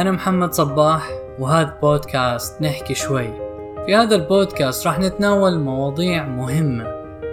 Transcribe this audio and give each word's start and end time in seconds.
أنا 0.00 0.10
محمد 0.10 0.52
صباح 0.52 1.10
وهذا 1.38 1.78
بودكاست 1.82 2.62
نحكي 2.62 2.94
شوي. 2.94 3.28
في 3.86 3.96
هذا 3.96 4.16
البودكاست 4.16 4.86
راح 4.86 4.98
نتناول 4.98 5.58
مواضيع 5.58 6.24
مهمة 6.26 6.84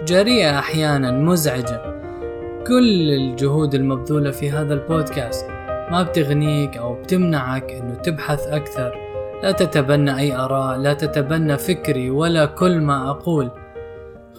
جريئة 0.04 0.58
أحيانا 0.58 1.10
مزعجة. 1.10 2.00
كل 2.66 3.10
الجهود 3.10 3.74
المبذولة 3.74 4.30
في 4.30 4.50
هذا 4.50 4.74
البودكاست 4.74 5.46
ما 5.90 6.02
بتغنيك 6.02 6.76
أو 6.76 6.94
بتمنعك 6.94 7.72
أنه 7.72 7.94
تبحث 7.94 8.46
أكثر. 8.46 8.92
لا 9.42 9.52
تتبنى 9.52 10.18
أي 10.18 10.36
آراء 10.36 10.76
لا 10.76 10.94
تتبنى 10.94 11.58
فكري 11.58 12.10
ولا 12.10 12.46
كل 12.46 12.80
ما 12.80 13.10
أقول. 13.10 13.50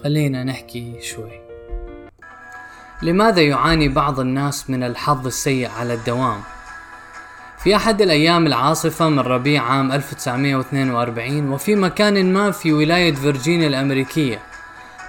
خلينا 0.04 0.44
نحكي 0.44 1.00
شوي. 1.00 1.40
لماذا 3.02 3.40
يعاني 3.40 3.88
بعض 3.88 4.20
الناس 4.20 4.70
من 4.70 4.82
الحظ 4.82 5.26
السيء 5.26 5.68
على 5.68 5.94
الدوام؟ 5.94 6.40
في 7.64 7.76
أحد 7.76 8.02
الأيام 8.02 8.46
العاصفة 8.46 9.08
من 9.08 9.18
ربيع 9.18 9.62
عام 9.62 9.92
1942 9.92 11.48
وفي 11.52 11.76
مكان 11.76 12.32
ما 12.32 12.50
في 12.50 12.72
ولاية 12.72 13.14
فيرجينيا 13.14 13.68
الأمريكية 13.68 14.38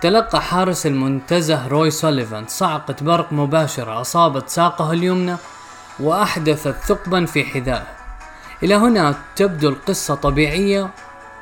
تلقى 0.02 0.42
حارس 0.42 0.86
المنتزه 0.86 1.68
روي 1.68 1.92
سوليفان 1.92 2.48
صعقة 2.48 2.96
برق 3.02 3.34
مباشرة 3.34 4.02
أصابت 4.02 4.50
ساقه 4.50 4.92
اليمنى 4.92 5.36
وأحدثت 6.00 6.76
ثقبا 6.86 7.26
في 7.26 7.44
حذائه. 7.44 7.88
إلى 8.64 8.76
هنا 8.76 9.16
تبدو 9.36 9.70
القصة 9.70 10.16
طبيعية 10.16 10.90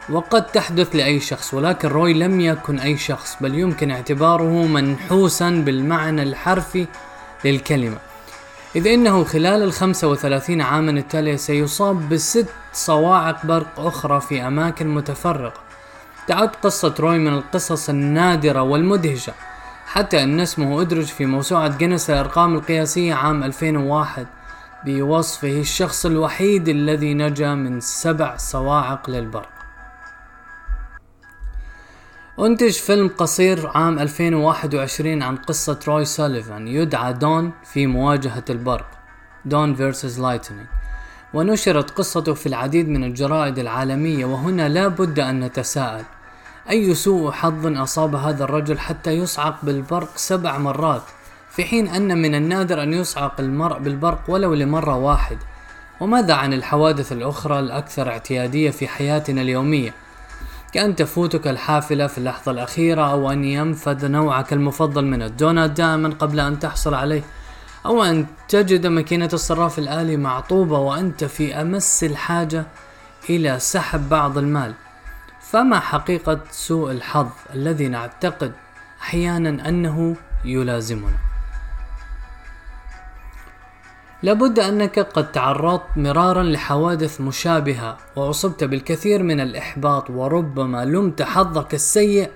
وقد 0.10 0.46
تحدث 0.46 0.96
لأي 0.96 1.20
شخص 1.20 1.54
ولكن 1.54 1.88
روي 1.88 2.14
لم 2.14 2.42
يكن 2.42 2.80
أي 2.80 2.98
شخص 2.98 3.38
بل 3.42 3.56
يمكن 3.56 3.92
اعتباره 3.92 4.66
منحوسا 4.66 5.50
بالمعنى 5.50 6.24
الحرفي 6.24 6.88
للكلمة. 7.46 8.09
إذ 8.76 8.88
إنه 8.88 9.24
خلال 9.24 9.64
الخمسة 9.64 10.08
وثلاثين 10.08 10.62
عاما 10.62 10.92
التالية 10.92 11.36
سيصاب 11.36 12.10
بست 12.10 12.48
صواعق 12.74 13.46
برق 13.46 13.80
أخرى 13.80 14.22
في 14.22 14.48
أماكن 14.48 14.88
متفرقة. 14.88 15.62
تعد 16.28 16.50
قصة 16.64 16.96
روي 17.00 17.18
من 17.18 17.34
القصص 17.34 17.90
النادرة 17.90 18.62
والمدهشة 18.62 19.34
حتى 19.86 20.24
أن 20.24 20.40
اسمه 20.40 20.82
أدرج 20.82 21.06
في 21.06 21.26
موسوعة 21.26 21.78
جينيس 21.78 22.10
الأرقام 22.10 22.56
القياسية 22.56 23.14
عام 23.14 23.44
2001 23.44 24.28
بوصفه 24.86 25.60
الشخص 25.60 26.06
الوحيد 26.06 26.70
الذي 26.70 27.14
نجا 27.14 27.56
من 27.56 27.80
سبع 27.80 28.38
صواعق 28.38 29.10
للبرق. 29.10 29.59
أنتج 32.46 32.72
فيلم 32.72 33.08
قصير 33.18 33.68
عام 33.68 34.00
2021 34.00 35.24
عن 35.24 35.36
قصة 35.36 35.80
روي 35.88 36.06
سوليفان 36.06 36.68
يدعى 36.68 37.14
دون 37.14 37.52
في 37.64 37.88
مواجهة 37.88 38.44
البرق 38.50 38.86
دون 39.46 39.76
vs 39.76 40.20
لايتنينج 40.20 40.68
ونشرت 41.34 41.92
قصته 41.92 42.34
في 42.34 42.46
العديد 42.46 42.90
من 42.90 43.04
الجرائد 43.04 43.60
العالمية 43.60 44.26
وهنا 44.26 44.70
لا 44.70 44.88
بد 44.88 45.20
أن 45.20 45.40
نتساءل. 45.40 46.04
أي 46.70 46.96
سوء 46.96 47.32
حظ 47.32 47.78
أصاب 47.78 48.16
هذا 48.16 48.44
الرجل 48.44 48.80
حتى 48.80 49.12
يصعق 49.12 49.66
بالبرق 49.66 50.18
سبع 50.18 50.58
مرات 50.58 51.04
في 51.50 51.64
حين 51.64 51.88
أن 51.88 52.18
من 52.18 52.36
النادر 52.36 52.84
أن 52.84 52.94
يصعق 52.94 53.40
المرء 53.40 53.80
بالبرق 53.80 54.20
ولو 54.28 54.54
لمرة 54.54 54.96
واحد. 54.96 55.38
وماذا 56.00 56.34
عن 56.34 56.54
الحوادث 56.54 57.12
الأخرى 57.12 57.60
الأكثر 57.60 58.10
اعتيادية 58.10 58.70
في 58.70 58.88
حياتنا 58.88 59.42
اليومية؟ 59.42 59.94
كأن 60.72 60.96
تفوتك 60.96 61.48
الحافلة 61.48 62.08
في 62.08 62.18
اللحظة 62.18 62.52
الأخيرة 62.52 63.12
أو 63.12 63.32
أن 63.32 63.44
ينفذ 63.44 64.08
نوعك 64.08 64.54
المفضل 64.54 65.06
من 65.06 65.22
الدونات 65.22 65.72
دائما 65.72 66.10
قبل 66.10 66.40
أن 66.40 66.60
تحصل 66.60 66.94
عليه 66.94 67.22
أو 67.86 68.04
أن 68.04 68.26
تجد 68.48 68.88
ماكينة 68.88 69.30
الصراف 69.34 69.80
الآلي 69.80 70.18
معطوبة 70.18 70.80
وأنت 70.80 71.24
في 71.24 71.62
أمس 71.62 72.04
الحاجة 72.04 72.66
إلى 73.30 73.60
سحب 73.60 74.10
بعض 74.10 74.38
المال. 74.38 74.74
فما 75.42 75.80
حقيقة 75.80 76.40
سوء 76.52 76.92
الحظ 76.92 77.30
الذي 77.56 77.88
نعتقد 77.88 78.52
أحيانا 79.02 79.70
أنه 79.70 80.16
يلازمنا؟ 80.46 81.29
لابد 84.24 84.60
أنك 84.60 85.00
قد 85.00 85.32
تعرضت 85.32 85.98
مرارا 85.98 86.44
لحوادث 86.44 87.22
مشابهة 87.22 87.98
وأصبت 88.16 88.64
بالكثير 88.64 89.24
من 89.24 89.40
الإحباط 89.40 90.10
وربما 90.10 90.86
لمت 90.86 91.22
حظك 91.22 91.74
السيء 91.74 92.30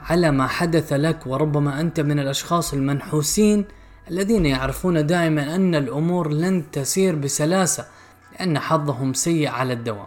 على 0.00 0.30
ما 0.30 0.46
حدث 0.46 0.92
لك 0.92 1.26
وربما 1.26 1.80
أنت 1.80 2.00
من 2.00 2.18
الأشخاص 2.18 2.74
المنحوسين 2.74 3.64
الذين 4.10 4.46
يعرفون 4.46 5.06
دائما 5.06 5.54
أن 5.54 5.74
الأمور 5.74 6.32
لن 6.32 6.70
تسير 6.70 7.14
بسلاسة 7.16 7.86
لأن 8.32 8.58
حظهم 8.58 9.12
سيء 9.12 9.48
على 9.48 9.72
الدوام. 9.72 10.06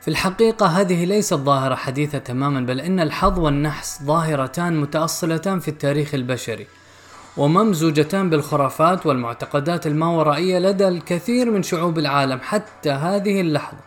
في 0.00 0.08
الحقيقة 0.08 0.66
هذه 0.66 1.04
ليست 1.04 1.34
ظاهرة 1.34 1.74
حديثة 1.74 2.18
تماما 2.18 2.60
بل 2.60 2.80
إن 2.80 3.00
الحظ 3.00 3.38
والنحس 3.38 4.02
ظاهرتان 4.02 4.80
متأصلتان 4.80 5.60
في 5.60 5.68
التاريخ 5.68 6.14
البشري. 6.14 6.66
وممزوجتان 7.36 8.30
بالخرافات 8.30 9.06
والمعتقدات 9.06 9.86
الماورائية 9.86 10.58
لدى 10.58 10.88
الكثير 10.88 11.50
من 11.50 11.62
شعوب 11.62 11.98
العالم 11.98 12.40
حتى 12.42 12.90
هذه 12.90 13.40
اللحظة. 13.40 13.78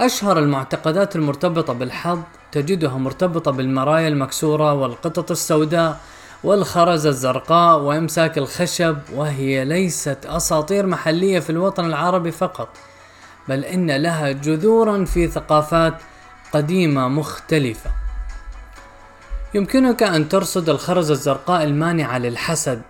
أشهر 0.00 0.38
المعتقدات 0.38 1.16
المرتبطة 1.16 1.72
بالحظ 1.72 2.18
تجدها 2.52 2.98
مرتبطة 2.98 3.50
بالمرايا 3.50 4.08
المكسورة 4.08 4.74
والقطط 4.74 5.30
السوداء 5.30 6.00
والخرزة 6.44 7.08
الزرقاء 7.10 7.78
وإمساك 7.78 8.38
الخشب 8.38 8.96
وهي 9.14 9.64
ليست 9.64 10.26
أساطير 10.26 10.86
محلية 10.86 11.40
في 11.40 11.50
الوطن 11.50 11.84
العربي 11.84 12.30
فقط 12.30 12.68
بل 13.48 13.64
إن 13.64 13.90
لها 13.90 14.32
جذورا 14.32 15.04
في 15.04 15.28
ثقافات 15.28 15.94
قديمة 16.52 17.08
مختلفة 17.08 17.90
يمكنك 19.54 20.02
أن 20.02 20.28
ترصد 20.28 20.68
الخرزة 20.68 21.12
الزرقاء 21.12 21.64
المانعة 21.64 22.18
للحسد 22.18 22.82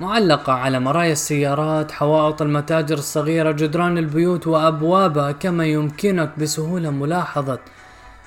معلقة 0.00 0.52
على 0.52 0.80
مرايا 0.80 1.12
السيارات 1.12 1.92
حوائط 1.92 2.42
المتاجر 2.42 2.98
الصغيرة 2.98 3.50
جدران 3.50 3.98
البيوت 3.98 4.46
وأبوابها 4.46 5.32
كما 5.32 5.66
يمكنك 5.66 6.38
بسهولة 6.38 6.90
ملاحظة 6.90 7.58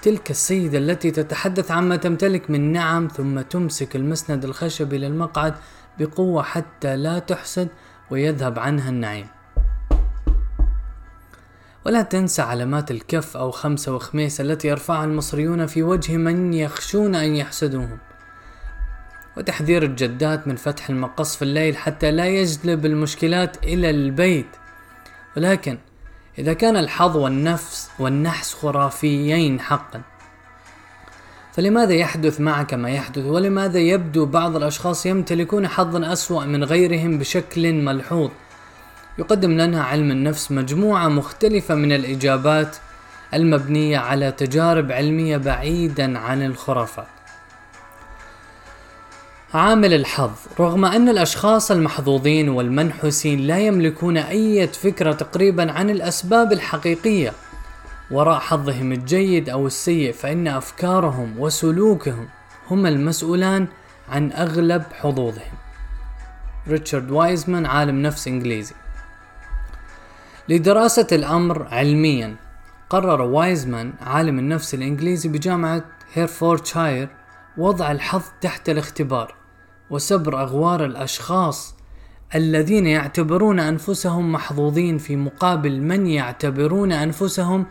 تلك 0.01 0.31
السيدة 0.31 0.77
التي 0.77 1.11
تتحدث 1.11 1.71
عما 1.71 1.95
تمتلك 1.95 2.49
من 2.49 2.71
نعم 2.71 3.07
ثم 3.07 3.41
تمسك 3.41 3.95
المسند 3.95 4.45
الخشبي 4.45 4.97
للمقعد 4.97 5.53
بقوة 5.99 6.43
حتى 6.43 6.95
لا 6.95 7.19
تحسد 7.19 7.67
ويذهب 8.11 8.59
عنها 8.59 8.89
النعيم. 8.89 9.27
ولا 11.85 12.01
تنسى 12.01 12.41
علامات 12.41 12.91
الكف 12.91 13.37
أو 13.37 13.51
خمسة 13.51 13.95
وخميس 13.95 14.41
التي 14.41 14.67
يرفعها 14.67 15.05
المصريون 15.05 15.65
في 15.65 15.83
وجه 15.83 16.17
من 16.17 16.53
يخشون 16.53 17.15
أن 17.15 17.35
يحسدوهم. 17.35 17.97
وتحذير 19.37 19.83
الجدات 19.83 20.47
من 20.47 20.55
فتح 20.55 20.89
المقص 20.89 21.35
في 21.35 21.41
الليل 21.41 21.77
حتى 21.77 22.11
لا 22.11 22.27
يجلب 22.27 22.85
المشكلات 22.85 23.63
إلى 23.63 23.89
البيت. 23.89 24.47
ولكن 25.37 25.77
إذا 26.39 26.53
كان 26.53 26.77
الحظ 26.77 27.17
والنفس 27.17 27.89
والنحس 27.99 28.53
خرافيين 28.53 29.59
حقا 29.59 30.01
فلماذا 31.53 31.93
يحدث 31.93 32.41
معك 32.41 32.73
ما 32.73 32.89
يحدث؟ 32.89 33.25
ولماذا 33.25 33.79
يبدو 33.79 34.25
بعض 34.25 34.55
الأشخاص 34.55 35.05
يمتلكون 35.05 35.67
حظا 35.67 36.13
أسوأ 36.13 36.45
من 36.45 36.63
غيرهم 36.63 37.17
بشكل 37.17 37.73
ملحوظ؟ 37.73 38.29
يقدم 39.17 39.51
لنا 39.51 39.83
علم 39.83 40.11
النفس 40.11 40.51
مجموعة 40.51 41.07
مختلفة 41.07 41.75
من 41.75 41.91
الإجابات 41.91 42.77
المبنية 43.33 43.97
على 43.97 44.31
تجارب 44.31 44.91
علمية 44.91 45.37
بعيدا 45.37 46.19
عن 46.19 46.45
الخرافات. 46.45 47.07
عامل 49.53 49.93
الحظ 49.93 50.31
رغم 50.59 50.85
أن 50.85 51.09
الأشخاص 51.09 51.71
المحظوظين 51.71 52.49
والمنحوسين 52.49 53.39
لا 53.39 53.59
يملكون 53.59 54.17
أي 54.17 54.67
فكرة 54.67 55.11
تقريبا 55.11 55.71
عن 55.71 55.89
الأسباب 55.89 56.53
الحقيقية 56.53 57.33
وراء 58.11 58.39
حظهم 58.39 58.91
الجيد 58.91 59.49
أو 59.49 59.67
السيء 59.67 60.13
فإن 60.13 60.47
أفكارهم 60.47 61.39
وسلوكهم 61.39 62.27
هم 62.71 62.85
المسؤولان 62.85 63.67
عن 64.09 64.31
أغلب 64.31 64.83
حظوظهم. 64.93 65.53
ريتشارد 66.67 67.11
وايزمان 67.11 67.65
عالم 67.65 68.01
نفس 68.01 68.27
إنجليزي 68.27 68.75
لدراسة 70.49 71.07
الأمر 71.11 71.67
علميا 71.71 72.35
قرر 72.89 73.21
وايزمان 73.21 73.93
عالم 74.01 74.39
النفس 74.39 74.73
الإنجليزي 74.73 75.29
بجامعة 75.29 75.83
هيرفورتشاير 76.13 77.09
وضع 77.57 77.91
الحظ 77.91 78.21
تحت 78.41 78.69
الاختبار 78.69 79.35
وسبر 79.89 80.41
أغوار 80.41 80.85
الأشخاص 80.85 81.75
الذين 82.35 82.87
يعتبرون 82.87 83.59
أنفسهم 83.59 84.31
محظوظين 84.31 84.97
في 84.97 85.15
مقابل 85.15 85.81
من 85.81 86.07
يعتبرون 86.07 86.91
أنفسهم 86.91 87.65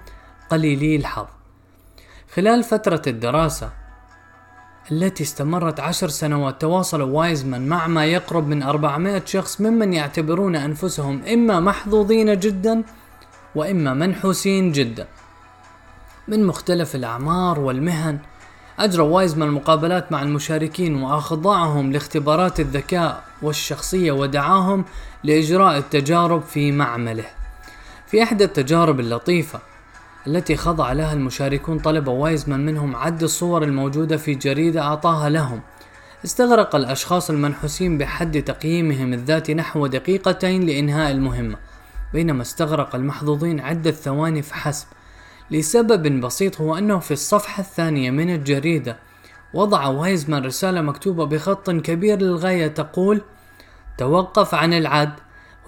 قليلي 0.50 0.96
الحظ. 0.96 1.26
خلال 2.34 2.62
فترة 2.64 3.02
الدراسة 3.06 3.72
التي 4.90 5.23
استمرت 5.23 5.81
عشر 5.81 6.08
سنوات. 6.08 6.61
تواصل 6.61 7.02
وايزمان 7.02 7.67
مع 7.69 7.87
ما 7.87 8.06
يقرب 8.06 8.49
من 8.49 8.62
400 8.62 9.23
شخص 9.26 9.61
ممن 9.61 9.93
يعتبرون 9.93 10.56
أنفسهم 10.56 11.23
إما 11.32 11.61
محظوظين 11.61 12.38
جدا 12.38 12.82
وإما 13.55 13.94
منحوسين 13.94 14.73
جدا. 14.73 15.06
من 16.29 16.44
مختلف 16.46 16.94
الأعمار 16.94 17.61
والمهن 17.61 18.19
أجرى 18.79 19.02
وايزمان 19.02 19.50
مقابلات 19.50 20.12
مع 20.12 20.23
المشاركين 20.23 21.02
وأخضعهم 21.02 21.93
لاختبارات 21.93 22.61
الذكاء 22.61 23.25
والشخصية 23.43 24.12
ودعاهم 24.12 24.84
لإجراء 25.25 25.79
التجارب 25.79 26.43
في 26.43 26.73
معمله. 26.73 27.25
في 28.06 28.23
إحدى 28.23 28.44
التجارب 28.44 29.00
اللطيفة 29.00 29.61
التي 30.26 30.56
خضع 30.56 30.92
لها 30.92 31.12
المشاركون 31.12 31.78
طلب 31.78 32.08
وايزمان 32.08 32.66
منهم 32.66 32.96
عد 32.96 33.22
الصور 33.22 33.62
الموجودة 33.62 34.16
في 34.16 34.34
جريدة 34.34 34.80
أعطاها 34.80 35.30
لهم. 35.30 35.60
استغرق 36.24 36.76
الأشخاص 36.76 37.30
المنحوسين 37.30 37.98
بحد 37.98 38.42
تقييمهم 38.42 39.12
الذاتي 39.12 39.54
نحو 39.54 39.86
دقيقتين 39.86 40.66
لإنهاء 40.66 41.10
المهمة 41.10 41.56
بينما 42.12 42.42
استغرق 42.42 42.94
المحظوظين 42.94 43.60
عدة 43.60 43.90
ثواني 43.90 44.42
فحسب 44.42 44.86
لسبب 45.50 46.20
بسيط 46.20 46.60
هو 46.60 46.78
أنه 46.78 46.98
في 46.98 47.10
الصفحة 47.10 47.60
الثانية 47.60 48.10
من 48.10 48.34
الجريدة 48.34 48.96
وضع 49.54 49.86
وايزمان 49.86 50.44
رسالة 50.44 50.80
مكتوبة 50.80 51.24
بخط 51.26 51.70
كبير 51.70 52.19
للغاية 52.22 52.66
تقول 52.66 53.20
توقف 53.98 54.54
عن 54.54 54.72
العد 54.72 55.12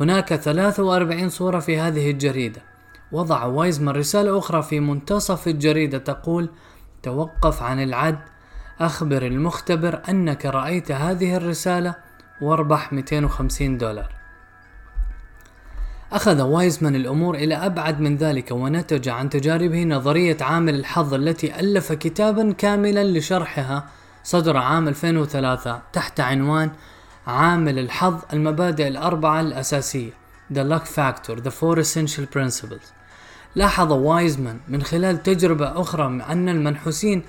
هناك 0.01 0.35
43 0.35 1.29
صورة 1.29 1.59
في 1.59 1.79
هذه 1.79 2.11
الجريدة. 2.11 2.74
وضع 3.15 3.45
وايزمان 3.45 3.97
رسالة 3.97 4.39
أخرى 4.39 4.63
في 4.63 4.81
منتصف 4.81 5.49
الجريدة 5.49 5.99
تقول 5.99 6.49
توقف 7.03 7.63
عن 7.63 7.83
العد 7.83 8.19
أخبر 8.81 9.27
المختبر 9.27 10.03
أنك 10.09 10.47
رأيت 10.47 10.93
هذه 10.93 11.37
الرسالة 11.37 11.95
واربح 12.41 12.93
250 12.93 13.79
دولار. 13.79 14.13
أخذ 16.13 16.43
وايزمان 16.43 16.95
الأمور 16.95 17.35
إلى 17.35 17.55
أبعد 17.55 18.01
من 18.01 18.17
ذلك 18.17 18.51
ونتج 18.51 19.09
عن 19.09 19.31
تجاربه 19.31 19.85
نظرية 19.85 20.37
عامل 20.41 20.75
الحظ 20.75 21.15
التي 21.15 21.61
ألف 21.61 21.93
كتابا 21.93 22.53
كاملا 22.53 23.05
لشرحها 23.05 23.87
صدر 24.25 24.57
عام 24.57 24.89
2003 24.89 25.83
تحت 25.93 26.21
عنوان 26.21 26.71
عامل 27.27 27.79
الحظ 27.79 28.23
المبادئ 28.33 28.89
الأربعة 28.89 29.41
الأساسية 29.41 30.25
The 30.53 30.65
Luck 30.73 30.87
Factor 30.87 31.41
The 31.41 31.51
Four 31.51 31.79
Essential 31.79 32.27
Principles. 32.27 33.04
لاحظ 33.57 33.93
وايزمان 33.93 34.59
من 34.69 34.83
خلال 34.83 35.23
تجربة 35.23 35.81
أخرى 35.81 36.07
أن 36.07 36.49
المنحوسين 36.49 37.23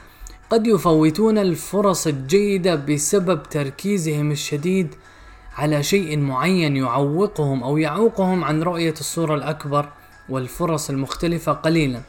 قد 0.49 0.67
يفوتون 0.67 1.37
الفرص 1.37 2.07
الجيدة 2.07 2.75
بسبب 2.75 3.43
تركيزهم 3.43 4.31
الشديد 4.31 4.95
على 5.57 5.83
شيء 5.83 6.19
معين 6.19 6.75
يعوقهم 6.75 7.63
أو 7.63 7.77
يعوقهم 7.77 8.43
عن 8.43 8.63
رؤية 8.63 8.93
الصورة 8.99 9.35
الأكبر 9.35 9.89
والفرص 10.29 10.89
المختلفة 10.89 11.51
قليلا. 11.51 12.01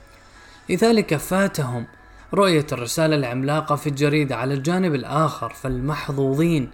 لذلك 0.70 1.16
فاتهم 1.16 1.86
رؤية 2.34 2.66
الرسالة 2.72 3.16
العملاقة 3.16 3.76
في 3.76 3.86
الجريدة 3.86 4.36
على 4.36 4.54
الجانب 4.54 4.94
الآخر 4.94 5.50
فالمحظوظين 5.50 6.70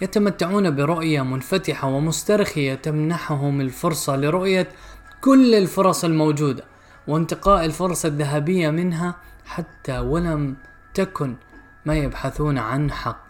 يتمتعون 0.00 0.76
برؤية 0.76 1.22
منفتحة 1.22 1.88
ومسترخية 1.88 2.74
تمنحهم 2.74 3.60
الفرصة 3.60 4.16
لرؤية 4.16 4.68
كل 5.20 5.54
الفرص 5.54 6.04
الموجودة. 6.04 6.64
وانتقاء 7.08 7.64
الفرص 7.64 8.04
الذهبية 8.04 8.70
منها 8.70 9.14
حتى 9.46 9.98
ولم 9.98 10.56
تكن 10.94 11.36
ما 11.86 11.94
يبحثون 11.94 12.58
عن 12.58 12.90
حقا 12.92 13.28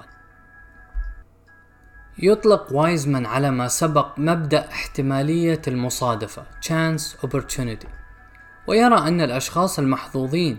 يطلق 2.18 2.72
وايزمان 2.72 3.26
على 3.26 3.50
ما 3.50 3.68
سبق 3.68 4.18
مبدأ 4.18 4.68
احتمالية 4.68 5.62
المصادفة 5.68 6.42
chance 6.66 7.26
opportunity. 7.26 7.86
ويرى 8.66 8.98
أن 8.98 9.20
الأشخاص 9.20 9.78
المحظوظين 9.78 10.58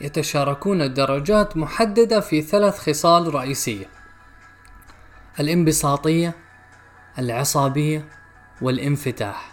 يتشاركون 0.00 0.94
درجات 0.94 1.56
محددة 1.56 2.20
في 2.20 2.42
ثلاث 2.42 2.78
خصال 2.78 3.34
رئيسية 3.34 3.86
الانبساطية 5.40 6.34
العصابية 7.18 8.08
والانفتاح. 8.62 9.51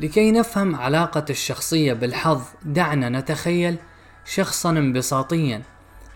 لكي 0.00 0.32
نفهم 0.32 0.76
علاقة 0.76 1.24
الشخصية 1.30 1.92
بالحظ 1.92 2.40
دعنا 2.64 3.08
نتخيل 3.08 3.76
شخصا 4.24 4.70
انبساطيا. 4.70 5.62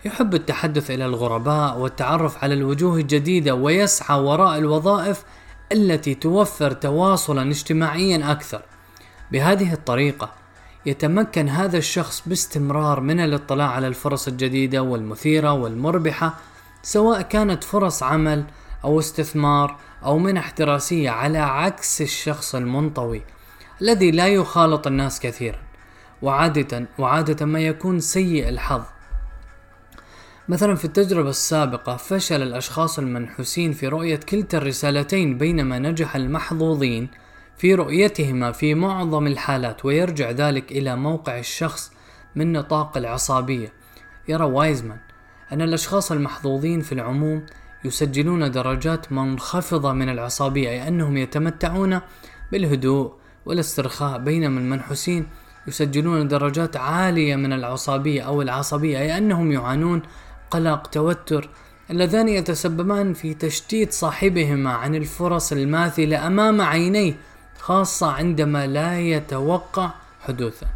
يحب 0.05 0.33
التحدث 0.33 0.91
إلى 0.91 1.05
الغرباء 1.05 1.77
والتعرف 1.77 2.43
على 2.43 2.53
الوجوه 2.53 2.97
الجديدة 2.97 3.55
ويسعى 3.55 4.19
وراء 4.19 4.57
الوظائف 4.57 5.23
التي 5.71 6.15
توفر 6.15 6.71
تواصلا 6.71 7.49
اجتماعيا 7.49 8.31
أكثر. 8.31 8.61
بهذه 9.31 9.73
الطريقة 9.73 10.31
يتمكن 10.85 11.49
هذا 11.49 11.77
الشخص 11.77 12.23
باستمرار 12.25 12.99
من 12.99 13.19
الاطلاع 13.19 13.69
على 13.69 13.87
الفرص 13.87 14.27
الجديدة 14.27 14.81
والمثيرة 14.81 15.53
والمربحة 15.53 16.33
سواء 16.83 17.21
كانت 17.21 17.63
فرص 17.63 18.03
عمل 18.03 18.45
أو 18.83 18.99
استثمار 18.99 19.77
أو 20.03 20.17
منح 20.17 20.51
دراسية 20.51 21.09
على 21.09 21.37
عكس 21.37 22.01
الشخص 22.01 22.55
المنطوي. 22.55 23.34
الذي 23.81 24.11
لا 24.11 24.27
يخالط 24.27 24.87
الناس 24.87 25.19
كثيرا 25.19 25.59
وعادة 26.21 26.85
وعادة 26.99 27.45
ما 27.45 27.59
يكون 27.59 27.99
سيء 27.99 28.49
الحظ. 28.49 28.83
مثلا 30.49 30.75
في 30.75 30.85
التجربة 30.85 31.29
السابقة 31.29 31.95
فشل 31.95 32.41
الأشخاص 32.41 32.99
المنحوسين 32.99 33.71
في 33.73 33.87
رؤية 33.87 34.15
كلتا 34.15 34.57
الرسالتين 34.57 35.37
بينما 35.37 35.79
نجح 35.79 36.15
المحظوظين 36.15 37.09
في 37.57 37.75
رؤيتهما 37.75 38.51
في 38.51 38.73
معظم 38.73 39.27
الحالات 39.27 39.85
ويرجع 39.85 40.31
ذلك 40.31 40.71
إلى 40.71 40.95
موقع 40.95 41.39
الشخص 41.39 41.91
من 42.35 42.53
نطاق 42.53 42.97
العصابية 42.97 43.73
يرى 44.27 44.43
وايزمان 44.43 44.99
أن 45.51 45.61
الأشخاص 45.61 46.11
المحظوظين 46.11 46.81
في 46.81 46.91
العموم 46.91 47.45
يسجلون 47.85 48.51
درجات 48.51 49.11
منخفضة 49.11 49.93
من 49.93 50.09
العصبية 50.09 50.69
أي 50.69 50.87
أنهم 50.87 51.17
يتمتعون 51.17 52.01
بالهدوء 52.51 53.13
والاسترخاء 53.45 54.17
بينما 54.19 54.59
المنحوسين 54.59 55.27
يسجلون 55.67 56.27
درجات 56.27 56.77
عالية 56.77 57.35
من 57.35 57.53
العصبية 57.53 58.21
أو 58.21 58.41
العصبية 58.41 58.99
أي 58.99 59.17
أنهم 59.17 59.51
يعانون 59.51 60.01
قلق 60.51 60.87
توتر 60.87 61.49
اللذان 61.91 62.27
يتسببان 62.27 63.13
في 63.13 63.33
تشتيت 63.33 63.93
صاحبهما 63.93 64.71
عن 64.71 64.95
الفرص 64.95 65.51
الماثلة 65.51 66.27
أمام 66.27 66.61
عينيه 66.61 67.13
خاصة 67.59 68.11
عندما 68.11 68.67
لا 68.67 68.99
يتوقع 68.99 69.91
حدوثها 70.21 70.69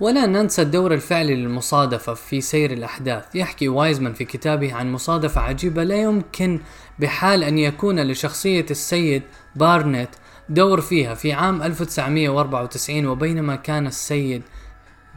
ولا 0.00 0.26
ننسى 0.26 0.62
الدور 0.62 0.94
الفعلي 0.94 1.34
للمصادفة 1.34 2.14
في 2.14 2.40
سير 2.40 2.72
الأحداث. 2.72 3.24
يحكي 3.34 3.68
وايزمان 3.68 4.12
في 4.12 4.24
كتابه 4.24 4.74
عن 4.74 4.92
مصادفة 4.92 5.40
عجيبة 5.40 5.84
لا 5.84 6.02
يمكن 6.02 6.60
بحال 6.98 7.44
أن 7.44 7.58
يكون 7.58 8.00
لشخصية 8.00 8.66
السيد 8.70 9.22
بارنت 9.56 10.08
دور 10.48 10.80
فيها 10.80 11.14
في 11.14 11.32
عام 11.32 11.62
1994 11.62 13.06
وبينما 13.06 13.56
كان 13.56 13.86
السيد 13.86 14.42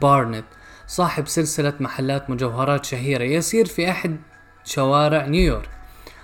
بارنت 0.02 0.44
صاحب 0.86 1.26
سلسلة 1.28 1.72
محلات 1.80 2.30
مجوهرات 2.30 2.84
شهيرة 2.84 3.24
يسير 3.24 3.66
في 3.66 3.90
أحد 3.90 4.16
شوارع 4.64 5.26
نيويورك 5.26 5.70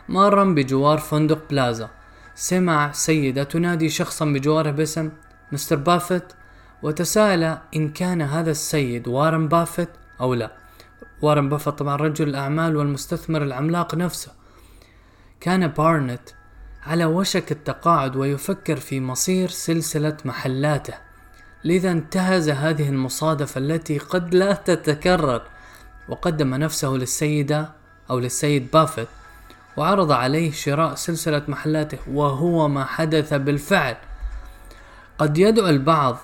مارا 0.09 0.45
بجوار 0.45 0.99
فندق 0.99 1.49
بلازا. 1.51 1.91
سمع 2.35 2.93
سيدة 2.93 3.43
تنادي 3.43 3.89
شخصا 3.89 4.25
بجواره 4.25 4.71
باسم 4.71 5.11
مستر 5.53 5.77
بافت 5.77 6.37
وتساءل 6.83 7.59
إن 7.77 7.89
كان 7.89 8.23
هذا 8.23 8.51
السيد 8.51 9.09
وارن 9.09 9.49
بافت 9.49 9.89
أو 10.21 10.35
لا. 10.35 10.53
وارن 11.23 11.49
بافت 11.49 11.69
طبعا 11.69 11.97
رجل 11.97 12.29
الأعمال 12.29 12.77
والمستثمر 12.77 13.43
العملاق 13.43 13.95
نفسه. 13.95 14.33
كان 15.41 15.67
بارنت 15.67 16.29
على 16.87 17.05
وشك 17.05 17.53
التقاعد 17.53 18.17
ويفكر 18.17 18.77
في 18.77 19.01
مصير 19.01 19.49
سلسلة 19.49 20.17
محلاته. 20.25 20.95
لذا 21.65 21.91
انتهز 21.91 22.49
هذه 22.49 22.89
المصادفة 22.89 23.59
التي 23.59 23.99
قد 23.99 24.35
لا 24.35 24.53
تتكرر. 24.53 25.43
وقدم 26.09 26.55
نفسه 26.55 26.89
للسيدة 26.89 27.73
أو 28.11 28.19
للسيد 28.19 28.71
بافت 28.71 29.09
وعرض 29.77 30.13
عليه 30.13 30.53
شراء 30.53 30.95
سلسلة 30.95 31.43
محلاته 31.49 31.99
وهو 32.09 32.69
ما 32.69 32.85
حدث 32.85 33.35
بالفعل. 33.35 33.97
قد 35.19 35.39
يدعو 35.39 35.69
البعض 35.69 36.19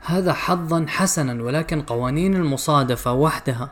هذا 0.00 0.32
حظا 0.32 0.86
حسنا 0.88 1.42
ولكن 1.42 1.82
قوانين 1.82 2.34
المصادفة 2.34 3.12
وحدها 3.12 3.70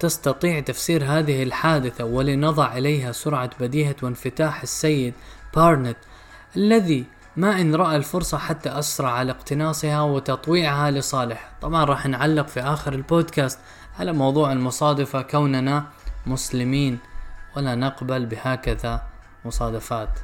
تستطيع 0.00 0.60
تفسير 0.60 1.04
هذه 1.04 1.42
الحادثة 1.42 2.04
ولنضع 2.04 2.76
إليها 2.76 3.12
سرعة 3.12 3.50
بديهة 3.60 3.96
وانفتاح 4.02 4.62
السيد 4.62 5.14
بارنت 5.54 5.96
الذي 6.56 7.04
ما 7.36 7.60
إن 7.60 7.74
رأى 7.74 7.96
الفرصة 7.96 8.38
حتى 8.38 8.68
أسرع 8.68 9.10
على 9.10 9.32
اقتناصها 9.32 10.02
وتطويعها 10.02 10.90
لصالح. 10.90 11.50
طبعا 11.60 11.84
راح 11.84 12.06
نعلق 12.06 12.48
في 12.48 12.60
آخر 12.60 12.92
البودكاست 12.92 13.58
على 13.98 14.12
موضوع 14.12 14.52
المصادفة 14.52 15.22
كوننا 15.22 15.86
مسلمين 16.26 16.98
ولا 17.56 17.74
نقبل 17.74 18.26
بهكذا 18.26 19.02
مصادفات. 19.44 20.18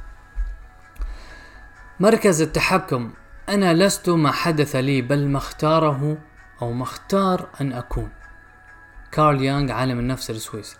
مركز 1.99 2.41
التحكم 2.41 3.11
أنا 3.49 3.73
لست 3.73 4.09
ما 4.09 4.31
حدث 4.31 4.75
لي 4.75 5.01
بل 5.01 5.27
ما 5.27 5.37
اختاره 5.37 6.17
أو 6.61 6.71
ما 6.71 6.83
اختار 6.83 7.47
أن 7.61 7.73
أكون. 7.73 8.09
كارل 9.13 9.41
يانغ 9.41 9.71
عالم 9.71 9.99
النفس 9.99 10.29
السويسري. 10.29 10.79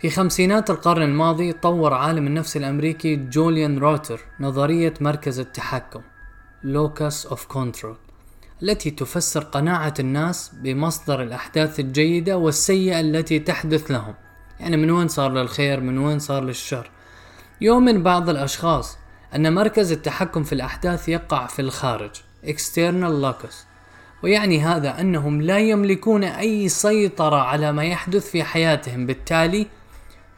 في 0.00 0.10
خمسينات 0.10 0.70
القرن 0.70 1.02
الماضي 1.02 1.52
طور 1.52 1.94
عالم 1.94 2.26
النفس 2.26 2.56
الأمريكي 2.56 3.16
جوليان 3.16 3.78
روتر 3.78 4.20
نظرية 4.40 4.94
مركز 5.00 5.38
التحكم 5.40 6.00
locus 6.64 7.28
of 7.28 7.38
control 7.54 7.96
التي 8.62 8.90
تفسر 8.90 9.40
قناعة 9.40 9.94
الناس 10.00 10.50
بمصدر 10.54 11.22
الأحداث 11.22 11.80
الجيدة 11.80 12.38
والسيئة 12.38 13.00
التي 13.00 13.38
تحدث 13.38 13.90
لهم. 13.90 14.14
يعني 14.60 14.76
من 14.76 14.90
وين 14.90 15.08
صار 15.08 15.32
للخير؟ 15.32 15.80
من 15.80 15.98
وين 15.98 16.18
صار 16.18 16.44
للشر؟ 16.44 16.90
يؤمن 17.60 18.02
بعض 18.02 18.28
الأشخاص 18.28 18.98
أن 19.34 19.54
مركز 19.54 19.92
التحكم 19.92 20.42
في 20.42 20.52
الأحداث 20.52 21.08
يقع 21.08 21.46
في 21.46 21.62
الخارج 21.62 22.10
external 22.44 23.22
locus. 23.24 23.67
ويعني 24.22 24.60
هذا 24.60 25.00
أنهم 25.00 25.42
لا 25.42 25.58
يملكون 25.58 26.24
أي 26.24 26.68
سيطرة 26.68 27.36
على 27.36 27.72
ما 27.72 27.84
يحدث 27.84 28.30
في 28.30 28.44
حياتهم. 28.44 29.06
بالتالي 29.06 29.66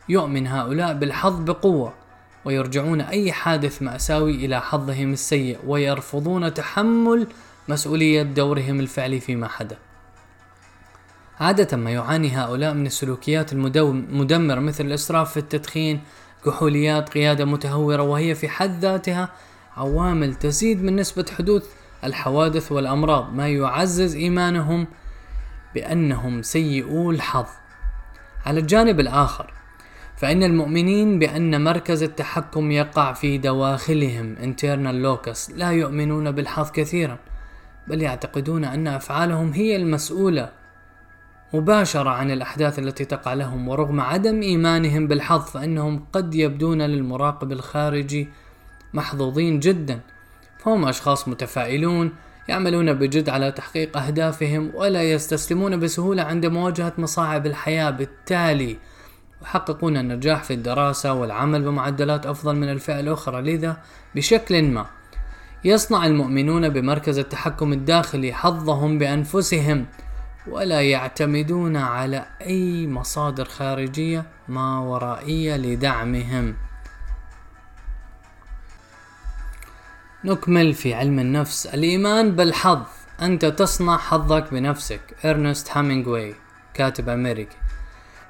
يؤمن 0.09 0.47
هؤلاء 0.47 0.95
بالحظ 0.95 1.41
بقوة 1.41 1.93
ويرجعون 2.45 3.01
أي 3.01 3.33
حادث 3.33 3.83
مأساوي 3.83 4.35
إلى 4.35 4.61
حظهم 4.61 5.13
السيء 5.13 5.59
ويرفضون 5.67 6.55
تحمل 6.55 7.27
مسؤولية 7.69 8.23
دورهم 8.23 8.81
الفعلي 8.81 9.21
فيما 9.21 9.49
حدث. 9.49 9.79
عادة 11.41 11.77
ما 11.77 11.91
يعاني 11.91 12.37
هؤلاء 12.37 12.75
من 12.75 12.87
السلوكيات 12.87 13.53
المدمرة 13.53 14.61
مثل 14.61 14.87
الإسراف 14.87 15.31
في 15.31 15.37
التدخين 15.37 16.01
كحوليات 16.45 17.09
قيادة 17.09 17.45
متهورة 17.45 18.03
وهي 18.03 18.35
في 18.35 18.49
حد 18.49 18.81
ذاتها 18.81 19.29
عوامل 19.77 20.35
تزيد 20.35 20.83
من 20.83 20.97
نسبة 20.97 21.27
حدوث 21.39 21.65
الحوادث 22.05 22.73
والأمراض. 22.73 23.35
ما 23.35 23.49
يعزز 23.49 24.17
إيمانهم 24.17 24.87
بأنهم 25.75 26.43
سيئو 26.43 27.11
الحظ. 27.11 27.47
على 28.47 28.61
الجانب 28.61 29.01
الآخر 29.01 29.53
فإن 30.17 30.43
المؤمنين 30.43 31.19
بأن 31.19 31.65
مركز 31.65 32.03
التحكم 32.03 32.71
يقع 32.71 33.13
في 33.13 33.39
دواخلهم. 33.39 34.37
Internal 34.37 34.97
locus. 35.07 35.57
لا 35.57 35.71
يؤمنون 35.71 36.31
بالحظ 36.31 36.71
كثيرا 36.71 37.19
بل 37.89 38.03
يعتقدون 38.03 38.65
أن 38.65 38.89
أفعالهم 38.89 39.53
هي 39.53 39.77
المسؤولة. 39.77 40.53
مباشرة 41.55 42.11
عن 42.11 42.31
الأحداث 42.31 42.79
التي 42.79 43.05
تقع 43.05 43.35
لهم 43.35 43.69
ورغم 43.69 44.01
عدم 44.01 44.43
إيمانهم 44.43 45.07
بالحظ 45.07 45.51
فإنهم 45.51 46.07
قد 46.13 46.35
يبدون 46.35 46.83
للمراقب 46.83 47.53
الخارجي 47.53 48.29
محظوظين 48.95 49.61
جدا. 49.61 50.01
فهم 50.65 50.85
أشخاص 50.85 51.29
متفائلون 51.29 52.13
يعملون 52.49 52.93
بجد 52.93 53.29
على 53.29 53.53
تحقيق 53.53 53.97
أهدافهم 53.97 54.71
ولا 54.75 55.03
يستسلمون 55.03 55.81
بسهولة 55.81 56.23
عند 56.23 56.47
مواجهة 56.47 56.93
مصاعب 56.99 57.47
الحياة 57.47 57.91
بالتالي. 57.91 58.77
يحققون 59.43 59.97
النجاح 59.97 60.45
في 60.45 60.55
الدراسة 60.55 61.13
والعمل 61.13 61.63
بمعدلات 61.63 62.27
أفضل 62.27 62.57
من 62.57 62.69
الفئة 62.69 63.01
الأخرى 63.01 63.43
لذا 63.43 63.77
بشكل 64.15 64.63
ما 64.63 64.87
يصنع 65.65 66.07
المؤمنون 66.07 66.69
بمركز 66.69 67.19
التحكم 67.19 67.73
الداخلي 67.73 68.33
حظهم 68.33 68.99
بأنفسهم 68.99 69.87
ولا 70.47 70.81
يعتمدون 70.81 71.77
على 71.77 72.25
أي 72.43 72.87
مصادر 72.87 73.45
خارجية 73.45 74.25
ما 74.49 74.79
ورائية 74.79 75.57
لدعمهم. 75.57 76.55
نكمل 80.25 80.75
في 80.75 80.95
علم 80.95 81.19
النفس. 81.19 81.67
الإيمان 81.67 82.31
بالحظ. 82.37 82.83
أنت 83.23 83.45
تصنع 83.45 83.97
حظك 83.97 84.45
بنفسك. 84.53 85.01
إرنست 85.25 85.69
هامينغواي 85.73 86.35
كاتب 86.75 87.09
أمريكي. 87.09 87.57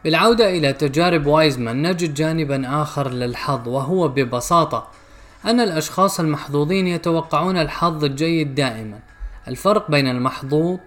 بالعودة 0.05 0.51
إلى 0.51 0.73
تجارب 0.73 1.27
وايزمان 1.27 1.83
نجد 1.83 2.15
جانبا 2.15 2.83
آخر 2.83 3.11
للحظ 3.11 3.69
وهو 3.69 4.09
ببساطة 4.09 4.89
أن 5.45 5.61
الأشخاص 5.61 6.21
المحظوظين 6.21 6.87
يتوقعون 6.87 7.57
الحظ 7.57 8.05
الجيد 8.05 8.55
دائما. 8.55 8.99
الفرق 9.49 9.91
بين 9.91 10.09
المحظوظ 10.09 10.79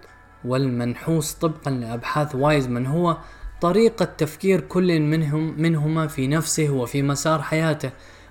والمنحوس 0.44 1.32
طبقا 1.32 1.70
لأبحاث 1.70 2.34
وايزمان 2.34 2.86
هو 2.86 3.16
طريقة 3.60 4.04
تفكير 4.04 4.60
كل 4.60 5.00
منهم 5.00 5.62
منهما 5.62 6.06
في 6.06 6.26
نفسه 6.26 6.70
وفي 6.70 7.02
مسار 7.02 7.42
حياته. 7.42 7.90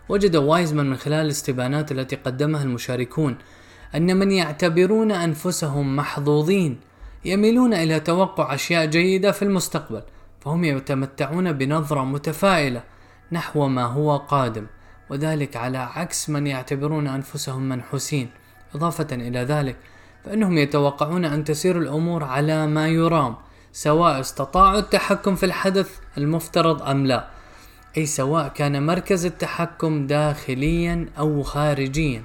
وجد 0.10 0.36
وايزمان 0.36 0.90
من 0.90 0.98
خلال 0.98 1.26
الاستبانات 1.26 1.92
التي 1.92 2.16
قدمها 2.16 2.64
المشاركون 2.64 3.38
أن 3.96 4.18
من 4.18 4.32
يعتبرون 4.32 5.12
أنفسهم 5.12 5.96
محظوظين 5.96 6.80
يميلون 7.26 7.74
إلى 7.74 8.00
توقع 8.00 8.54
أشياء 8.54 8.86
جيدة 8.86 9.32
في 9.32 9.42
المستقبل 9.42 10.02
فهم 10.42 10.64
يتمتعون 10.64 11.52
بنظرة 11.52 12.04
متفائلة 12.04 12.84
نحو 13.32 13.68
ما 13.68 13.84
هو 13.84 14.18
قادم 14.18 14.66
وذلك 15.10 15.58
على 15.58 15.78
عكس 15.78 16.30
من 16.30 16.48
يعتبرون 16.48 17.08
أنفسهم 17.08 17.70
منحوسين. 17.70 18.30
إضافة 18.76 19.08
إلى 19.12 19.40
ذلك 19.40 19.76
فإنهم 20.26 20.58
يتوقعون 20.58 21.26
أن 21.26 21.44
تسير 21.44 21.78
الأمور 21.78 22.24
على 22.24 22.68
ما 22.68 22.88
يرام 22.88 23.36
سواء 23.72 24.20
استطاعوا 24.20 24.80
التحكم 24.80 25.36
في 25.36 25.46
الحدث 25.46 26.00
المفترض 26.18 26.82
أم 26.82 27.06
لا. 27.06 27.28
أي 27.98 28.06
سواء 28.06 28.48
كان 28.48 28.86
مركز 28.86 29.26
التحكم 29.26 30.08
داخليا 30.08 31.06
أو 31.18 31.44
خارجيا. 31.44 32.24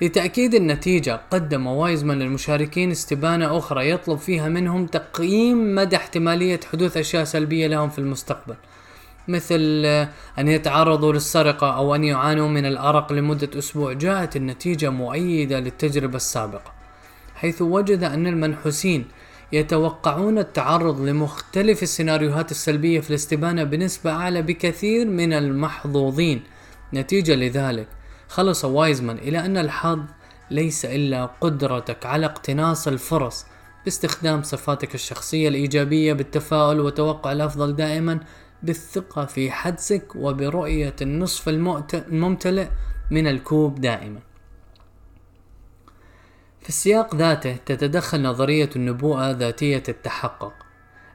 لتأكيد 0.00 0.54
النتيجة 0.54 1.20
قدم 1.30 1.66
وايزمان 1.66 2.18
للمشاركين 2.18 2.90
استبانة 2.90 3.58
أخرى 3.58 3.90
يطلب 3.90 4.18
فيها 4.18 4.48
منهم 4.48 4.86
تقييم 4.86 5.74
مدى 5.74 5.96
احتمالية 5.96 6.60
حدوث 6.72 6.96
أشياء 6.96 7.24
سلبية 7.24 7.66
لهم 7.66 7.88
في 7.88 7.98
المستقبل 7.98 8.54
مثل 9.28 9.84
أن 10.38 10.48
يتعرضوا 10.48 11.12
للسرقة 11.12 11.76
أو 11.76 11.94
أن 11.94 12.04
يعانوا 12.04 12.48
من 12.48 12.66
الأرق 12.66 13.12
لمدة 13.12 13.58
أسبوع. 13.58 13.92
جاءت 13.92 14.36
النتيجة 14.36 14.90
مؤيدة 14.90 15.60
للتجربة 15.60 16.16
السابقة 16.16 16.72
حيث 17.34 17.62
وجد 17.62 18.04
أن 18.04 18.26
المنحوسين 18.26 19.04
يتوقعون 19.52 20.38
التعرض 20.38 21.00
لمختلف 21.00 21.82
السيناريوهات 21.82 22.50
السلبية 22.50 23.00
في 23.00 23.10
الاستبانة 23.10 23.64
بنسبة 23.64 24.10
أعلى 24.10 24.42
بكثير 24.42 25.06
من 25.06 25.32
المحظوظين. 25.32 26.42
نتيجة 26.94 27.34
لذلك 27.34 27.88
خلص 28.28 28.64
وايزمان 28.64 29.18
إلى 29.18 29.38
أن 29.38 29.56
الحظ 29.56 30.00
ليس 30.50 30.84
إلا 30.84 31.26
قدرتك 31.40 32.06
على 32.06 32.26
اقتناص 32.26 32.88
الفرص 32.88 33.46
باستخدام 33.84 34.42
صفاتك 34.42 34.94
الشخصية 34.94 35.48
الإيجابية 35.48 36.12
بالتفاؤل 36.12 36.80
وتوقع 36.80 37.32
الأفضل 37.32 37.76
دائما 37.76 38.20
بالثقة 38.62 39.24
في 39.24 39.50
حدسك 39.50 40.16
وبرؤية 40.16 40.96
النصف 41.02 41.48
الممتلئ 41.48 42.66
من 43.10 43.26
الكوب 43.26 43.80
دائما. 43.80 44.20
في 46.62 46.68
السياق 46.68 47.14
ذاته 47.14 47.56
تتدخل 47.66 48.22
نظرية 48.22 48.70
النبوءة 48.76 49.30
ذاتية 49.30 49.82
التحقق 49.88 50.52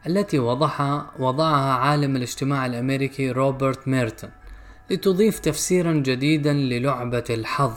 التي 0.08 0.40
وضعها 0.40 1.12
وضعها 1.20 1.74
عالم 1.74 2.16
الاجتماع 2.16 2.66
الأمريكي 2.66 3.32
روبرت 3.32 3.88
ميرتون 3.88 4.30
لتضيف 4.90 5.40
تفسيرا 5.40 5.94
جديدا 5.94 6.54
للعبة 6.54 7.24
الحظ. 7.30 7.74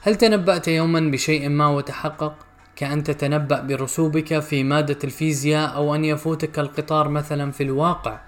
هل 0.00 0.14
تنبأت 0.14 0.68
يوما 0.68 1.00
بشيء 1.00 1.48
ما 1.48 1.66
وتحقق؟ 1.66 2.34
كأن 2.76 3.02
تتنبأ 3.02 3.60
برسوبك 3.60 4.38
في 4.38 4.64
مادة 4.64 4.98
الفيزياء 5.04 5.74
أو 5.74 5.94
أن 5.94 6.04
يفوتك 6.04 6.58
القطار 6.58 7.08
مثلا 7.08 7.50
في 7.50 7.62
الواقع 7.62 8.20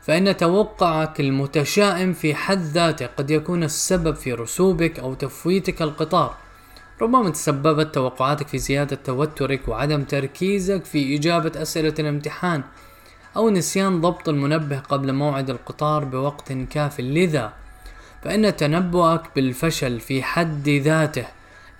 فإن 0.00 0.36
توقعك 0.36 1.20
المتشائم 1.20 2.12
في 2.12 2.34
حد 2.34 2.62
ذاته 2.62 3.06
قد 3.06 3.30
يكون 3.30 3.64
السبب 3.64 4.14
في 4.14 4.32
رسوبك 4.32 4.98
أو 4.98 5.14
تفويتك 5.14 5.82
القطار. 5.82 6.47
ربما 7.00 7.30
تسببت 7.30 7.94
توقعاتك 7.94 8.48
في 8.48 8.58
زيادة 8.58 8.98
توترك 9.04 9.68
وعدم 9.68 10.04
تركيزك 10.04 10.84
في 10.84 11.16
إجابة 11.16 11.62
أسئلة 11.62 11.94
الامتحان 11.98 12.62
أو 13.36 13.50
نسيان 13.50 14.00
ضبط 14.00 14.28
المنبه 14.28 14.78
قبل 14.78 15.12
موعد 15.12 15.50
القطار 15.50 16.04
بوقت 16.04 16.52
كاف 16.52 17.00
لذا. 17.00 17.52
فإن 18.22 18.56
تنبؤك 18.56 19.22
بالفشل 19.36 20.00
في 20.00 20.22
حد 20.22 20.68
ذاته 20.68 21.26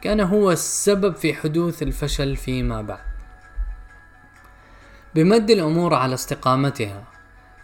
كان 0.03 0.21
هو 0.21 0.51
السبب 0.51 1.15
في 1.15 1.35
حدوث 1.35 1.83
الفشل 1.83 2.37
فيما 2.37 2.83
بعد. 2.83 3.09
بمد 5.15 5.51
الأمور 5.51 5.95
على 5.95 6.15
استقامتها. 6.15 7.05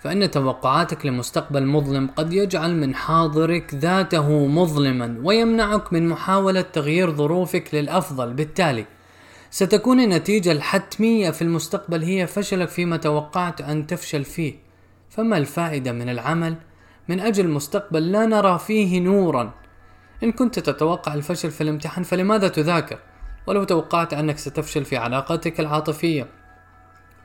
فإن 0.04 0.30
توقعاتك 0.30 1.06
لمستقبل 1.06 1.66
مظلم 1.66 2.10
قد 2.16 2.32
يجعل 2.32 2.76
من 2.76 2.94
حاضرك 2.94 3.74
ذاته 3.74 4.46
مظلما 4.46 5.20
ويمنعك 5.22 5.92
من 5.92 6.08
محاولة 6.08 6.60
تغيير 6.60 7.10
ظروفك 7.10 7.74
للأفضل. 7.74 8.32
بالتالي 8.32 8.86
ستكون 9.50 10.00
النتيجة 10.00 10.52
الحتمية 10.52 11.30
في 11.30 11.42
المستقبل 11.42 12.02
هي 12.02 12.26
فشلك 12.26 12.68
فيما 12.68 12.96
توقعت 12.96 13.60
أن 13.60 13.86
تفشل 13.86 14.24
فيه. 14.24 14.54
فما 15.10 15.38
الفائدة 15.38 15.92
من 15.92 16.08
العمل؟ 16.08 16.56
من 17.08 17.20
أجل 17.20 17.48
مستقبل 17.48 18.12
لا 18.12 18.26
نرى 18.26 18.58
فيه 18.58 19.00
نورا. 19.00 19.54
إن 20.22 20.32
كنت 20.32 20.58
تتوقع 20.58 21.14
الفشل 21.14 21.50
في 21.50 21.60
الامتحان 21.60 22.04
فلماذا 22.04 22.48
تذاكر؟ 22.48 22.98
ولو 23.46 23.64
توقعت 23.64 24.14
أنك 24.14 24.38
ستفشل 24.38 24.84
في 24.84 24.96
علاقتك 24.96 25.60
العاطفية 25.60 26.26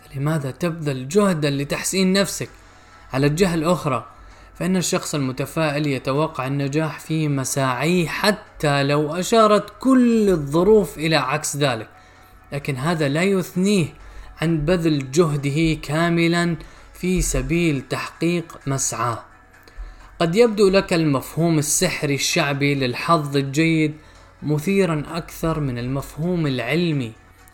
فلماذا 0.04 0.52
تبذل 0.52 1.08
جهدا 1.08 1.50
لتحسين 1.50 2.14
نفسك؟ 2.14 2.50
على 3.14 3.28
الجهة 3.28 3.54
الأخرى 3.54 4.06
فإن 4.56 4.78
الشخص 4.78 5.16
المتفائل 5.16 5.88
يتوقع 5.88 6.48
النجاح 6.48 7.00
في 7.00 7.28
مساعيه 7.28 8.08
حتى 8.08 8.84
لو 8.84 9.16
أشارت 9.16 9.74
كل 9.80 10.30
الظروف 10.30 10.98
إلى 10.98 11.16
عكس 11.16 11.58
ذلك. 11.58 11.90
لكن 12.52 12.76
هذا 12.76 13.10
لا 13.10 13.24
يثنيه 13.24 13.86
عن 14.42 14.66
بذل 14.66 15.12
جهده 15.12 15.80
كاملا 15.82 16.56
في 16.94 17.22
سبيل 17.22 17.82
تحقيق 17.82 18.60
مسعاه. 18.68 19.20
قد 20.20 20.36
يبدو 20.36 20.70
لك 20.70 20.94
المفهوم 20.94 21.58
السحري 21.58 22.16
الشعبي 22.16 22.76
للحظ 22.76 23.38
الجيد 23.38 23.94
مثيرا 24.44 25.04
أكثر 25.12 25.60
من 25.60 25.78
المفهوم 25.78 26.48
العلمي 26.48 27.12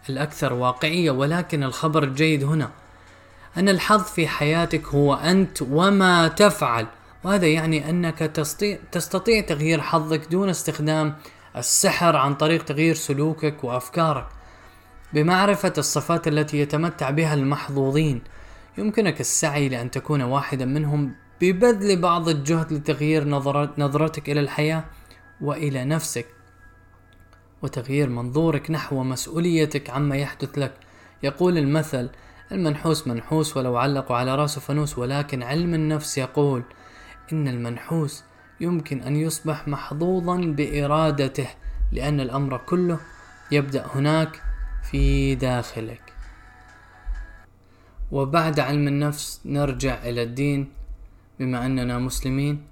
الأكثر 0.09 0.53
واقعية 0.53 1.11
ولكن 1.11 1.63
الخبر 1.63 2.03
الجيد 2.03 2.43
هنا. 2.43 2.71
أن 3.57 3.69
الحظ 3.69 4.03
في 4.03 4.27
حياتك 4.27 4.87
هو 4.87 5.13
أنت 5.13 5.61
وما 5.61 6.27
تفعل. 6.27 6.87
وهذا 7.23 7.47
يعني 7.47 7.89
أنك 7.89 8.19
تستطيع, 8.91 9.41
تغيير 9.41 9.81
حظك 9.81 10.27
دون 10.31 10.49
استخدام 10.49 11.15
السحر 11.57 12.15
عن 12.15 12.35
طريق 12.35 12.63
تغيير 12.63 12.95
سلوكك 12.95 13.63
وأفكارك. 13.63 14.27
بمعرفة 15.13 15.73
الصفات 15.77 16.27
التي 16.27 16.59
يتمتع 16.59 17.09
بها 17.09 17.33
المحظوظين 17.33 18.21
يمكنك 18.77 19.21
السعي 19.21 19.69
لأن 19.69 19.91
تكون 19.91 20.21
واحدا 20.21 20.65
منهم 20.65 21.15
ببذل 21.41 22.01
بعض 22.01 22.29
الجهد 22.29 22.73
لتغيير 22.73 23.27
نظرتك 23.77 24.29
إلى 24.29 24.39
الحياة 24.39 24.83
وإلى 25.41 25.85
نفسك. 25.85 26.25
وتغيير 27.61 28.09
منظورك 28.09 28.71
نحو 28.71 29.03
مسؤوليتك 29.03 29.89
عما 29.89 30.17
يحدث 30.17 30.57
لك. 30.57 30.73
يقول 31.23 31.57
المثل 31.57 32.09
المنحوس 32.55 33.07
منحوس 33.07 33.57
ولو 33.57 33.77
علقوا 33.77 34.15
على 34.15 34.35
راسه 34.35 34.61
فانوس 34.61 34.97
ولكن 34.97 35.43
علم 35.43 35.73
النفس 35.73 36.17
يقول 36.17 36.63
إن 37.33 37.47
المنحوس 37.47 38.23
يمكن 38.59 39.01
أن 39.01 39.15
يصبح 39.15 39.67
محظوظا 39.67 40.35
بإرادته 40.35 41.47
لأن 41.91 42.19
الأمر 42.19 42.57
كله 42.57 42.99
يبدأ 43.51 43.85
هناك 43.95 44.41
في 44.91 45.35
داخلك. 45.35 46.01
وبعد 48.11 48.59
علم 48.59 48.87
النفس 48.87 49.41
نرجع 49.45 50.03
إلى 50.03 50.23
الدين 50.23 50.67
بما 51.39 51.65
أننا 51.65 51.99
مسلمين 51.99 52.67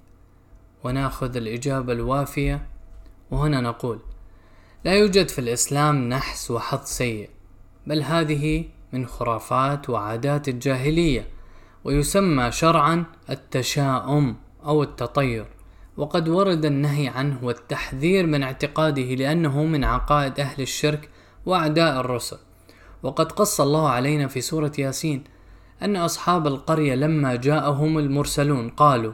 ونأخذ 0.84 1.36
الإجابة 1.36 1.92
الوافية. 1.92 2.66
وهنا 3.30 3.60
نقول 3.60 3.98
لا 4.84 4.92
يوجد 4.92 5.28
في 5.28 5.38
الإسلام 5.38 6.08
نحس 6.08 6.50
وحظ 6.50 6.84
سيء 6.84 7.30
بل 7.86 8.02
هذه 8.02 8.64
من 8.94 9.06
خرافات 9.06 9.90
وعادات 9.90 10.48
الجاهلية 10.48 11.28
ويسمى 11.84 12.52
شرعا 12.52 13.04
التشاؤم 13.30 14.36
أو 14.64 14.82
التطير. 14.82 15.46
وقد 15.96 16.28
ورد 16.28 16.64
النهي 16.64 17.08
عنه 17.08 17.38
والتحذير 17.42 18.26
من 18.26 18.42
اعتقاده 18.42 19.14
لأنه 19.14 19.64
من 19.64 19.84
عقائد 19.84 20.40
أهل 20.40 20.62
الشرك 20.62 21.08
وأعداء 21.46 22.00
الرسل. 22.00 22.38
وقد 23.02 23.32
قص 23.32 23.60
الله 23.60 23.88
علينا 23.88 24.28
في 24.28 24.40
سورة 24.40 24.72
ياسين 24.78 25.24
أن 25.82 25.96
أصحاب 25.96 26.46
القرية 26.46 26.94
لما 26.94 27.34
جاءهم 27.34 27.98
المرسلون 27.98 28.68
قالوا 28.68 29.12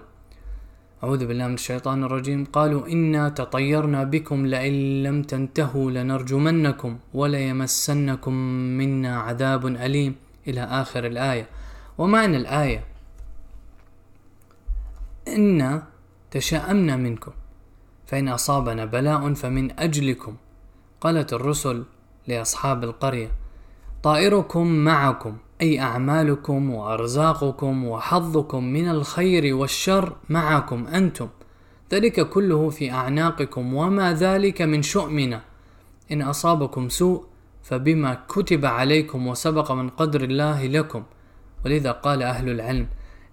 أعوذ 1.04 1.26
بالله 1.26 1.46
من 1.46 1.54
الشيطان 1.54 2.04
الرجيم. 2.04 2.44
قالوا 2.44 2.86
إنا 2.86 3.28
تطيرنا 3.28 4.04
بكم 4.04 4.46
لئن 4.46 5.02
لم 5.02 5.22
تنتهوا 5.22 5.90
لنرجمنكم 5.90 6.98
وليمسنكم 7.14 8.34
منا 8.78 9.20
عذاب 9.20 9.66
أليم. 9.66 10.14
إلى 10.48 10.60
آخر 10.60 11.06
الآية. 11.06 11.46
ومعنى 11.98 12.36
الآية؟ 12.36 12.84
إنا 15.28 15.82
تشاءمنا 16.30 16.96
منكم 16.96 17.32
فإن 18.06 18.28
أصابنا 18.28 18.84
بلاء 18.84 19.34
فمن 19.34 19.80
أجلكم 19.80 20.34
قالت 21.00 21.32
الرسل 21.32 21.84
لأصحاب 22.28 22.84
القرية. 22.84 23.30
طائركم 24.02 24.66
معكم. 24.66 25.36
أي 25.62 25.80
أعمالكم 25.80 26.70
وأرزاقكم 26.70 27.84
وحظكم 27.84 28.64
من 28.64 28.88
الخير 28.88 29.54
والشر 29.54 30.16
معكم 30.28 30.86
أنتم. 30.86 31.28
ذلك 31.92 32.28
كله 32.28 32.70
في 32.70 32.90
أعناقكم 32.90 33.74
وما 33.74 34.14
ذلك 34.14 34.62
من 34.62 34.82
شؤمنا. 34.82 35.40
إن 36.12 36.22
أصابكم 36.22 36.88
سوء 36.88 37.24
فبما 37.62 38.18
كتب 38.28 38.64
عليكم 38.66 39.26
وسبق 39.26 39.72
من 39.72 39.88
قدر 39.88 40.24
الله 40.24 40.66
لكم. 40.66 41.02
ولذا 41.64 41.92
قال 41.92 42.22
أهل 42.22 42.48
العلم 42.48 42.86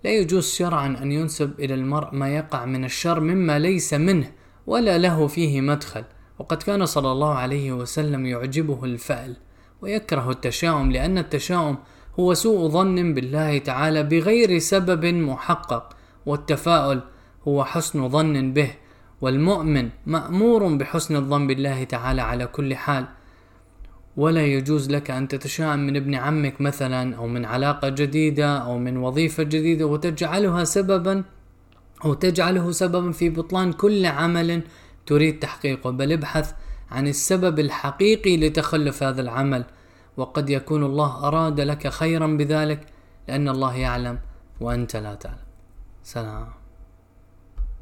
لا 0.03 0.11
يجوز 0.11 0.53
شرعا 0.53 0.87
أن 0.87 1.11
ينسب 1.11 1.59
إلى 1.59 1.73
المرء 1.73 2.15
ما 2.15 2.35
يقع 2.35 2.65
من 2.65 2.85
الشر 2.85 3.19
مما 3.19 3.59
ليس 3.59 3.93
منه 3.93 4.31
ولا 4.67 4.97
له 4.97 5.27
فيه 5.27 5.61
مدخل. 5.61 6.03
وقد 6.39 6.63
كان 6.63 6.85
صلى 6.85 7.11
الله 7.11 7.33
عليه 7.33 7.71
وسلم 7.71 8.25
يعجبه 8.25 8.83
الفأل 8.83 9.35
ويكره 9.81 10.29
التشاؤم 10.31 10.91
لأن 10.91 11.17
التشاؤم 11.17 11.77
هو 12.19 12.33
سوء 12.33 12.69
ظن 12.69 13.13
بالله 13.13 13.57
تعالى 13.57 14.03
بغير 14.03 14.59
سبب 14.59 15.05
محقق 15.05 15.89
والتفاؤل 16.25 17.01
هو 17.47 17.63
حسن 17.63 18.09
ظن 18.09 18.53
به 18.53 18.71
والمؤمن 19.21 19.89
مأمور 20.05 20.67
بحسن 20.75 21.15
الظن 21.15 21.47
بالله 21.47 21.83
تعالى 21.83 22.21
على 22.21 22.47
كل 22.47 22.75
حال. 22.75 23.05
ولا 24.17 24.45
يجوز 24.45 24.89
لك 24.89 25.11
أن 25.11 25.27
تتشائم 25.27 25.79
من 25.79 25.95
ابن 25.95 26.15
عمك 26.15 26.61
مثلا 26.61 27.15
أو 27.15 27.27
من 27.27 27.45
علاقة 27.45 27.89
جديدة 27.89 28.57
أو 28.57 28.77
من 28.77 28.97
وظيفة 28.97 29.43
جديدة 29.43 29.85
وتجعلها 29.85 30.63
سببا 30.63 31.23
أو 32.05 32.13
تجعله 32.13 32.71
سببا 32.71 33.11
في 33.11 33.29
بطلان 33.29 33.73
كل 33.73 34.05
عمل 34.05 34.61
تريد 35.05 35.39
تحقيقه. 35.39 35.89
بل 35.89 36.11
ابحث 36.11 36.53
عن 36.91 37.07
السبب 37.07 37.59
الحقيقي 37.59 38.37
لتخلف 38.37 39.03
هذا 39.03 39.21
العمل. 39.21 39.63
وقد 40.17 40.49
يكون 40.49 40.83
الله 40.83 41.27
أراد 41.27 41.59
لك 41.59 41.87
خيرا 41.87 42.27
بذلك 42.27 42.85
لأن 43.27 43.49
الله 43.49 43.75
يعلم 43.75 44.19
وأنت 44.61 44.95
لا 44.95 45.15
تعلم. 45.15 45.47
سلام. 46.03 46.56